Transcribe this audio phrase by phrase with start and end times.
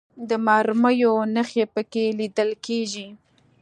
[0.29, 3.07] د مرمیو نښې په کې لیدل کېږي.